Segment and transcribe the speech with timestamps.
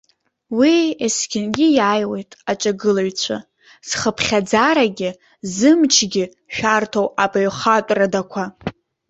[0.57, 0.75] Уи
[1.05, 3.37] есқьынгьы иаиуеит аҿагылаҩцәа,
[3.87, 5.09] зхыԥхьаӡарагьы
[5.55, 8.43] зымчгьы шәарҭоу абаҩхатәрадақәа.